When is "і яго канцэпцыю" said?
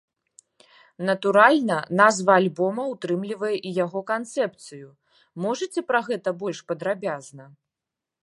3.71-4.89